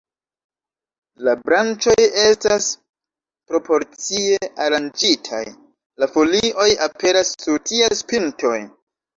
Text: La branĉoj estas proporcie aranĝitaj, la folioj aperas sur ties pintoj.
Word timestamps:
La 1.27 1.33
branĉoj 1.49 2.05
estas 2.21 2.69
proporcie 3.51 4.41
aranĝitaj, 4.65 5.45
la 6.05 6.11
folioj 6.17 6.69
aperas 6.89 7.35
sur 7.45 7.61
ties 7.71 8.05
pintoj. 8.15 8.59